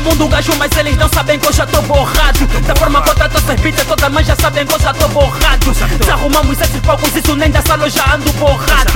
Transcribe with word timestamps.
Mundo 0.00 0.28
gajo, 0.28 0.52
mas 0.56 0.70
eles 0.78 0.96
não 0.96 1.08
sabem 1.08 1.38
que 1.38 1.46
eu 1.46 1.52
já 1.52 1.66
tô 1.66 1.82
borrado. 1.82 2.46
Da 2.66 2.74
forma 2.74 3.02
que 3.02 3.10
eu 3.10 3.14
trato 3.14 3.36
essas 3.36 3.60
beats, 3.60 3.84
toda 3.84 4.08
mãe 4.08 4.24
já 4.24 4.34
sabem 4.36 4.66
que 4.66 4.74
eu 4.74 4.80
já 4.80 4.94
tô 4.94 5.08
borrado. 5.08 5.74
Já 6.06 6.14
arrumamos 6.14 6.60
esses 6.60 6.80
palcos, 6.80 7.14
isso 7.14 7.36
nem 7.36 7.50
da 7.50 7.60
sala 7.62 7.84
eu 7.84 7.90
já 7.90 8.14
ando 8.14 8.32
borrado. 8.34 8.92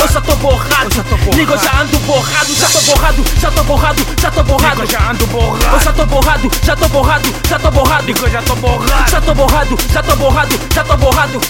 Eu 0.00 0.08
já 0.08 0.20
tô 0.20 0.34
borrado, 0.36 1.04
Nigo 1.36 1.56
já 1.58 1.80
ando 1.80 1.98
borrado 2.00 2.54
Já 2.54 2.68
tô 2.68 2.80
borrado, 2.82 3.24
já 3.40 3.50
tô 3.50 3.64
borrado, 3.64 4.06
já 4.20 4.30
tô 4.30 4.42
borrado. 4.42 4.86
Já 4.86 5.10
ando 5.10 5.26
borrado. 5.26 5.74
Eu 5.74 5.80
já 5.80 5.92
tô 5.92 6.06
borrado, 6.06 6.50
já 6.62 6.76
tô 6.76 6.88
borrado, 6.88 7.34
já 7.48 7.58
tô 7.58 7.70
borrado. 7.70 8.06
Nigo 8.06 8.28
já 8.30 8.42
tô 8.42 8.56
borrado. 8.56 9.10
Já 9.10 9.20
tô 9.20 9.34
borrado, 9.34 9.78
já 9.92 10.02
tô 10.02 10.16
borrado, 10.16 10.60
já 10.74 10.84
tô 10.84 10.96
borrado 10.96 11.40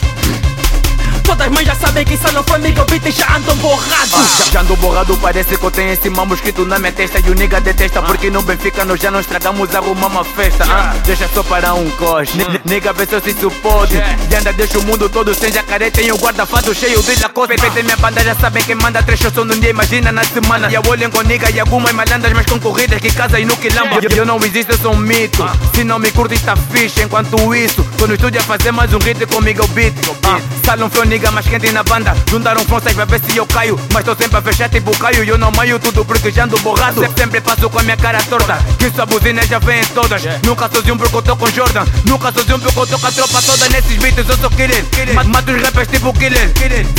Todas 1.31 1.47
as 1.47 1.53
mães 1.53 1.65
já 1.65 1.77
sabem 1.77 2.05
que 2.05 2.15
isso 2.15 2.33
não 2.33 2.43
foi 2.43 2.59
Miguel 2.59 2.85
Beat 2.87 3.07
e 3.07 3.13
já 3.13 3.37
andam 3.37 3.57
borrados. 3.59 4.15
Ah, 4.15 4.51
já, 4.53 4.61
ando 4.63 4.75
borrado, 4.77 5.17
parece 5.19 5.57
que 5.57 5.63
eu 5.65 5.71
tenho 5.71 5.93
esse 5.93 6.11
mambo 6.11 6.35
escrito 6.35 6.65
na 6.67 6.77
minha 6.77 6.91
testa 6.91 7.21
E 7.21 7.31
o 7.31 7.35
nigga 7.35 7.61
detesta 7.61 8.03
porque 8.03 8.29
no 8.31 8.43
Benfica 8.43 8.85
nós 8.85 9.01
já 9.01 9.13
não 9.13 9.21
estragamos, 9.21 9.73
arrumamos 9.73 10.11
uma 10.11 10.25
festa. 10.25 10.65
Ah, 10.69 10.93
Deixa 11.07 11.29
só 11.33 11.45
para 11.45 11.73
um 11.75 11.89
coche, 11.91 12.33
nigga 12.65 12.93
vê 12.93 13.07
se 13.07 13.31
isso 13.31 13.49
pode 13.63 13.95
E 13.95 14.35
anda 14.35 14.53
deixa 14.53 14.81
o 14.81 14.83
mundo 14.83 15.09
todo 15.09 15.33
sem 15.33 15.53
jacaré 15.53 15.89
Tem 15.89 16.11
o 16.11 16.17
guarda-fato 16.17 16.75
cheio 16.75 17.01
de 17.01 17.23
lacoste. 17.23 17.61
Feita 17.61 17.81
minha 17.85 17.97
banda 17.97 18.25
já 18.25 18.35
sabem 18.35 18.65
quem 18.65 18.75
manda 18.75 19.01
Três 19.01 19.21
shows 19.21 19.35
num 19.37 19.61
dia, 19.61 19.71
imagina 19.71 20.11
na 20.11 20.25
semana. 20.25 20.69
E 20.69 20.75
eu 20.75 20.83
olho 20.89 21.09
com 21.13 21.23
nigga 21.23 21.49
e 21.49 21.61
algumas 21.61 21.93
malandras 21.93 22.33
mais 22.33 22.47
concorridas 22.47 23.01
Que 23.01 23.13
casa 23.13 23.39
e 23.39 23.45
no 23.45 23.57
quilamba 23.57 24.01
Eu, 24.03 24.11
eu 24.17 24.27
não 24.27 24.37
existo, 24.39 24.73
eu 24.73 24.79
sou 24.79 24.95
um 24.95 24.97
mito. 24.97 25.49
Se 25.77 25.85
não 25.85 26.01
me 26.01 26.11
curte 26.11 26.35
está 26.35 26.57
fixe. 26.57 27.03
Enquanto 27.03 27.55
isso, 27.55 27.87
tô 27.97 28.09
no 28.09 28.15
estúdio 28.15 28.41
a 28.41 28.43
fazer 28.43 28.73
mais 28.73 28.93
um 28.93 28.99
hit 28.99 29.25
com 29.27 29.41
Miguel 29.41 29.69
Beat. 29.69 29.95
Ah, 30.25 30.41
Salão 30.65 30.91
foi 30.91 31.07
nigga 31.07 31.20
mais 31.31 31.47
quente 31.47 31.71
na 31.73 31.83
banda. 31.83 32.17
Juntaram 32.31 32.65
forças 32.65 32.93
pra 32.93 33.05
ver 33.05 33.21
se 33.21 33.37
eu 33.37 33.47
caio. 33.47 33.79
Mas 33.93 34.05
tô 34.05 34.15
sempre 34.15 34.39
a 34.39 34.43
fechar 34.43 34.69
tipo 34.69 34.97
caio. 34.97 35.25
E 35.25 35.29
eu 35.29 35.37
não 35.37 35.51
maio 35.53 35.79
tudo 35.79 36.05
porque 36.05 36.31
já 36.31 36.45
ando 36.45 36.59
borrado. 36.61 37.05
Sempre 37.17 37.41
passo 37.41 37.69
com 37.69 37.79
a 37.79 37.83
minha 37.83 37.97
cara 37.97 38.23
torta. 38.23 38.59
Que 38.79 38.91
sua 38.91 39.07
buzina 39.07 39.47
já 39.47 39.59
vem 39.59 39.85
todas. 39.87 40.23
Nunca 40.45 40.69
sozinho 40.73 40.97
porque 40.97 41.17
eu 41.17 41.23
tô 41.23 41.37
com 41.37 41.51
Jordan. 41.51 41.85
Nunca 42.07 42.33
sozinho 42.33 42.59
porque 42.61 42.79
eu 42.79 42.87
tô 42.87 42.99
com 42.99 43.07
a 43.07 43.13
tropa 43.13 43.43
toda 43.43 43.69
Nesses 43.69 43.97
beats. 43.97 44.29
Eu 44.29 44.37
sou 44.39 44.51
killer 44.51 44.85
Mato 45.27 45.53
os 45.53 45.63
rappers 45.63 45.89
tipo 45.89 46.13
killer 46.13 46.53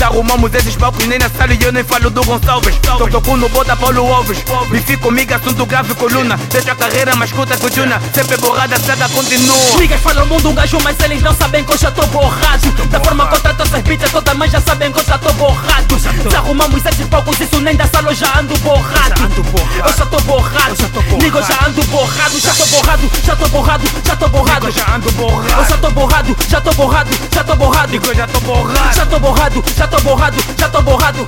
Arrumamos 0.04 0.54
esses 0.54 0.76
palcos 0.76 1.06
nem 1.06 1.20
na 1.20 1.30
sala 1.30 1.54
E 1.54 1.64
eu 1.64 1.72
nem 1.72 1.84
falo 1.84 2.10
do 2.10 2.24
Gonçalves. 2.24 2.76
Tô 2.98 3.08
tocando 3.08 3.48
bota 3.50 3.76
Paulo 3.76 4.14
Alves. 4.14 4.44
Me 4.70 4.82
fico 4.82 5.04
comigo 5.04 5.34
assunto 5.34 5.66
grave 5.66 5.94
coluna. 5.96 6.38
Deixa 6.50 6.72
a 6.72 6.76
carreira 6.76 7.16
mais 7.16 7.32
curta 7.32 7.58
que 7.58 7.66
o 7.66 7.74
Juna 7.74 8.02
Sempre 8.14 8.38
borrada, 8.38 8.76
estrada 8.76 9.08
continua. 9.10 9.78
Niggas 9.78 10.02
falam 10.02 10.26
mundo 10.26 10.50
um 10.50 10.54
gajo 10.54 10.78
Mas 10.84 11.00
eles 11.00 11.22
não 11.22 11.36
sabem 11.36 11.64
que 11.64 11.74
eu 11.74 11.78
já 11.78 11.92
tô 11.92 12.06
borrado. 12.08 12.72
Da 12.90 13.00
forma 13.00 13.28
que 13.28 13.36
eu 13.36 13.40
trato 13.40 13.64
essas 13.64 13.82
toda 14.12 14.34
mas 14.34 14.52
já 14.52 14.60
sabem 14.62 14.92
que 14.92 15.00
eu 15.00 15.04
já 15.06 15.18
tô 15.18 15.32
borrado 15.34 16.00
Se 16.00 16.36
arrumamos 16.36 16.86
esses 16.86 17.08
palcos, 17.08 17.40
isso 17.40 17.60
nem 17.60 17.76
da 17.76 17.88
sala 17.88 18.10
eu 18.10 18.16
já 18.16 18.40
ando 18.40 18.58
borrado 18.60 19.22
Eu 19.86 19.98
já 19.98 20.06
tô 20.06 20.20
borrado, 20.22 20.76
Nigo 21.22 21.42
já 21.42 21.66
ando 21.66 21.84
borrado 21.86 22.40
Já 22.40 22.54
tô 22.54 22.66
borrado, 22.68 23.12
já 23.24 23.36
tô 23.36 23.48
borrado, 23.48 23.88
já 24.06 24.16
tô 24.16 24.28
borrado 24.28 24.72
já 24.72 24.96
ando 24.96 25.12
borrado 25.14 25.60
Eu 25.60 25.66
já 25.66 25.78
tô 25.78 25.92
borrado, 25.92 26.38
já 26.50 26.62
tô 26.62 26.74
borrado, 26.74 27.10
já 27.34 27.44
tô 27.44 27.56
borrado 27.56 27.92
Nigo 27.92 28.14
já 28.14 28.28
tô 28.28 28.40
borrado 28.42 28.96
Já 28.96 29.06
tô 29.06 29.20
borrado, 29.20 29.64
já 29.78 29.88
tô 29.88 30.02
borrado, 30.02 30.38
já 30.58 30.70
tô 30.70 30.82
borrado 30.82 31.28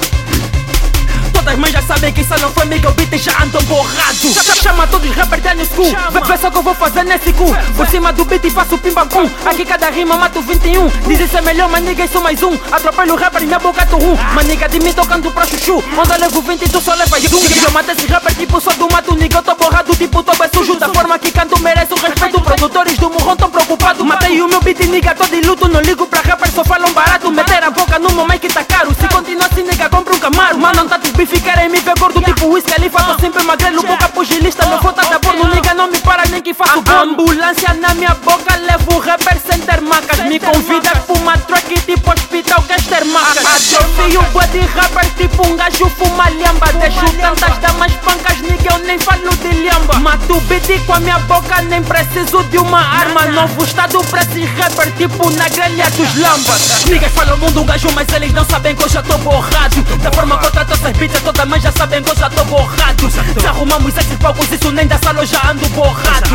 Todas 1.43 1.55
as 1.55 1.59
mães 1.59 1.73
já 1.73 1.81
sabem 1.81 2.13
que 2.13 2.21
isso 2.21 2.33
não 2.39 2.49
foi 2.51 2.65
Miguel 2.65 2.93
Beat 2.93 3.11
e 3.11 3.17
já 3.17 3.33
andam 3.43 3.61
borrados. 3.63 4.33
Chama 4.61 4.87
todos 4.87 5.09
os 5.09 5.15
rappers 5.15 5.43
da 5.43 5.53
New 5.53 5.65
School. 5.65 5.93
Vê 6.25 6.37
só 6.37 6.49
que 6.49 6.57
eu 6.57 6.63
vou 6.63 6.73
fazer 6.73 7.03
nesse 7.03 7.33
cu. 7.33 7.53
Por 7.75 7.85
cima 7.87 8.13
do 8.13 8.23
beat 8.23 8.45
e 8.45 8.49
faço 8.49 8.77
pimba 8.77 9.05
pum. 9.05 9.29
Aqui 9.45 9.65
cada 9.65 9.89
rima 9.89 10.15
mato 10.15 10.41
21 10.41 10.87
Diz 11.05 11.19
isso 11.19 11.37
é 11.37 11.41
melhor, 11.41 11.69
mas 11.69 11.83
nigga, 11.83 12.07
sou 12.07 12.21
mais 12.21 12.41
um. 12.41 12.57
Atropelo 12.71 13.13
o 13.13 13.17
rapper 13.17 13.43
e 13.43 13.45
minha 13.45 13.59
boca 13.59 13.85
tô 13.85 13.97
rum. 13.97 14.15
Maniga 14.33 14.69
de 14.69 14.79
mim 14.79 14.93
tocando 14.93 15.29
pra 15.31 15.45
chuchu. 15.45 15.83
Onda 15.97 16.15
levo 16.15 16.41
20 16.41 16.61
e 16.61 16.69
tu 16.69 16.79
só 16.79 16.93
leva 16.93 17.17
um 17.17 17.65
Eu 17.65 17.71
mato 17.71 17.91
esse 17.91 18.07
rapper 18.07 18.35
tipo 18.35 18.61
só 18.61 18.71
do 18.71 18.87
mato. 18.89 19.13
Nigga, 19.13 19.39
eu 19.39 19.43
tô 19.43 19.55
borrado 19.55 19.93
tipo 19.97 20.23
tô 20.23 20.31
é 20.31 20.47
sujo. 20.47 20.75
Da 20.79 20.87
forma 20.87 21.19
que 21.19 21.29
canto 21.29 21.59
merece 21.59 21.93
o 21.93 21.97
respeito 21.97 22.39
Produtores 22.39 22.97
do 22.97 23.09
morrão 23.09 23.35
tão 23.35 23.49
preocupados. 23.49 24.05
Matei 24.05 24.41
o 24.41 24.47
meu 24.47 24.61
beat 24.61 24.79
nigga, 24.87 25.13
tô 25.13 25.25
de 25.25 25.41
luto. 25.41 25.67
Não 25.67 25.81
ligo 25.81 26.07
pra 26.07 26.21
rapper, 26.21 26.49
só 26.53 26.63
falam 26.63 26.93
barato. 26.93 27.29
Meter 27.29 27.65
a 27.65 27.69
boca 27.69 27.99
no 27.99 28.11
momento 28.11 28.39
que 28.39 28.47
tá 28.47 28.63
caro. 28.63 28.95
Se 28.97 29.09
continuar 29.09 29.47
assim 29.51 29.63
nigga, 29.63 29.89
compra 29.89 30.15
um 30.15 30.19
Camaro. 30.19 30.57
Mano, 30.57 30.75
não 30.77 30.87
tá 30.87 31.02
de 31.23 31.25
bife, 31.25 31.41
querem 31.41 31.69
me 31.69 31.79
ver 31.79 31.93
gordo 31.99 32.21
tipo 32.21 32.47
whisky 32.47 32.73
Ali 32.73 32.89
faço 32.89 33.19
sempre 33.19 33.43
magrelo, 33.43 33.81
boca 33.83 34.09
pugilista 34.09 34.65
Meu 34.65 34.79
foto 34.79 35.09
da 35.09 35.19
porno, 35.19 35.47
nigga, 35.53 35.73
não 35.73 35.87
me 35.87 35.97
para 35.99 36.27
nem 36.29 36.41
que 36.41 36.53
faço 36.53 36.83
a 36.87 37.01
Ambulância 37.01 37.73
na 37.75 37.93
minha 37.93 38.13
boca, 38.15 38.55
levo 38.55 38.99
rapper 38.99 39.37
sem 39.39 39.59
ter 39.59 39.81
macas 39.81 40.19
Me 40.19 40.39
convida 40.39 40.91
fuma 41.07 41.37
truck 41.37 41.79
tipo 41.81 42.11
hospital, 42.11 42.61
quer 42.63 42.81
ter 42.81 43.05
macas 43.05 43.45
Atrofio 43.45 44.21
boa 44.31 44.47
de 44.47 44.59
rapper 44.59 45.09
tipo 45.15 45.47
um 45.47 45.55
gajo 45.55 45.89
fuma 45.89 46.29
lhamba 46.29 46.71
Deixo 46.73 47.05
tantas 47.19 47.57
damas 47.59 47.91
pancas, 47.93 48.37
nigga, 48.39 48.73
eu 48.73 48.79
nem 48.79 48.99
falo 48.99 49.32
de 49.63 49.69
lhamba 49.69 49.99
Mato 49.99 50.39
beat 50.41 50.85
com 50.85 50.93
a 50.93 50.99
minha 50.99 51.17
boca, 51.19 51.61
nem 51.61 51.81
preciso 51.81 52.43
de 52.45 52.57
uma 52.57 52.79
arma. 52.79 53.25
Novo 53.27 53.63
estado 53.63 54.03
pra 54.05 54.21
esses 54.21 54.49
rapper, 54.57 54.91
tipo 54.93 55.29
na 55.31 55.47
grelha 55.47 55.89
dos 55.91 56.15
lambas. 56.17 56.85
Niggas 56.85 57.11
falam 57.13 57.35
o 57.35 57.39
mundo 57.39 57.63
gajo, 57.63 57.89
mas 57.93 58.07
eles 58.09 58.33
não 58.33 58.43
sabem 58.45 58.75
que 58.75 58.83
eu 58.83 58.89
já 58.89 59.01
tô 59.01 59.17
borrado. 59.19 59.81
Da 60.01 60.11
forma 60.11 60.37
que 60.37 60.45
eu 60.45 60.51
trato 60.51 60.73
essas 60.73 60.97
beats, 60.97 61.21
toda 61.21 61.45
mãe 61.45 61.61
já 61.61 61.71
sabem 61.71 62.03
que 62.03 62.11
eu 62.11 62.15
já 62.15 62.29
tô 62.29 62.43
borrado. 62.45 63.09
Se 63.11 63.47
arrumamos 63.47 63.97
esses 63.97 64.17
palcos, 64.17 64.51
isso 64.51 64.71
nem 64.71 64.85
da 64.85 64.97
sala 64.97 65.21
eu 65.21 65.25
já 65.25 65.39
ando 65.49 65.67
borrado. 65.69 66.29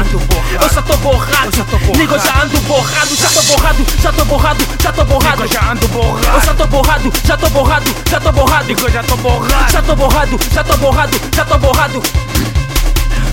Eu 0.60 0.74
já 0.74 0.82
tô 0.82 0.96
borrado, 0.96 1.66
Nigo 1.96 2.18
já 2.18 2.42
ando 2.42 2.60
borrado 2.62 3.16
Já 3.16 3.28
tô 3.28 3.42
borrado, 3.42 3.86
já 4.00 4.12
tô 4.12 4.24
borrado, 4.24 4.66
já 4.82 4.92
tô 4.92 5.04
borrado. 5.04 5.46
Já 5.46 5.72
ando 5.72 5.88
borrado. 5.88 6.28
Eu 6.34 6.40
já 6.40 6.54
tô 6.54 6.66
borrado, 6.66 7.12
já 7.24 7.36
tô 7.36 7.50
borrado, 7.50 7.94
já 8.10 8.20
tô 8.20 8.32
borrado. 8.32 8.66
Nigo 8.66 8.90
já 8.90 9.02
tô 9.02 9.16
borrado. 9.16 9.72
Já 9.72 9.82
tô 9.82 9.96
borrado, 9.96 10.40
já 10.52 10.64
tô 10.64 10.76
borrado, 10.78 11.20
já 11.34 11.44
tô 11.44 11.58
borrado 11.58 12.02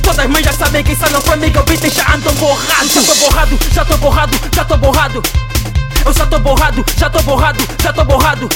Todas 0.05 0.19
as 0.19 0.29
mães 0.29 0.45
já 0.45 0.53
sabem 0.53 0.83
que 0.83 0.91
isso 0.91 1.11
não 1.11 1.19
foi 1.19 1.35
Miguel 1.35 1.63
Beat 1.63 1.83
e 1.83 1.89
já 1.89 2.05
andam 2.13 2.31
borrado 2.35 2.87
Já 2.93 3.01
tô 3.01 3.15
borrado, 3.15 3.59
já 3.73 3.85
tô 3.85 3.97
borrado, 3.97 4.39
já 4.53 4.63
tô 4.63 4.77
borrado 4.77 5.23
Eu 6.05 6.13
já 6.13 6.25
tô 6.27 6.39
borrado, 6.39 6.85
já 6.95 7.09
tô 7.09 7.23
borrado, 7.23 7.67
já 7.81 7.91
tô 7.91 8.05
borrado 8.05 8.49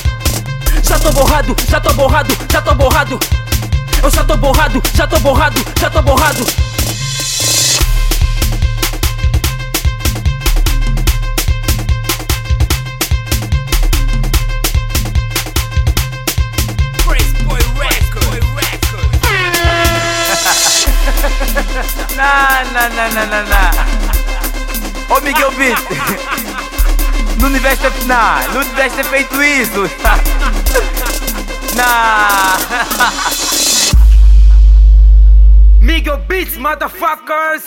Já 0.83 0.99
tô 0.99 1.11
borrado, 1.11 1.55
já 1.67 1.79
tô 1.79 1.93
borrado, 1.93 2.37
já 2.51 2.61
tô 2.61 2.75
borrado 2.75 3.19
Eu 4.03 4.11
já 4.11 4.23
tô 4.23 4.37
borrado, 4.37 4.81
já 4.93 5.07
tô 5.07 5.19
borrado, 5.19 5.65
já 5.79 5.89
tô 5.89 6.01
borrado 6.03 6.68
Não, 22.15 22.63
não, 22.73 22.89
não, 22.89 23.09
não, 23.13 23.25
não, 23.27 23.43
não. 23.49 25.17
Ô 25.17 25.19
Miguel 25.21 25.51
Beat. 25.51 25.79
Não 27.39 27.51
deveste 27.51 27.89
ter. 27.89 28.05
Não, 28.05 28.53
não 28.53 28.63
deveste 28.63 28.97
ter 28.97 29.05
feito 29.05 29.41
isso. 29.41 29.89
Não. 31.75 31.89
Miguel 35.79 36.17
Beats, 36.27 36.57
motherfuckers. 36.57 37.63